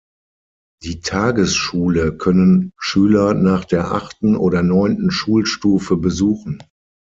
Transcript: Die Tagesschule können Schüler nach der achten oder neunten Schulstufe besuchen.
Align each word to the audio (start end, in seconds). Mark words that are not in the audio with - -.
Die 0.81 0.99
Tagesschule 1.01 2.17
können 2.17 2.71
Schüler 2.79 3.35
nach 3.35 3.65
der 3.65 3.91
achten 3.91 4.35
oder 4.35 4.63
neunten 4.63 5.11
Schulstufe 5.11 5.95
besuchen. 5.95 6.63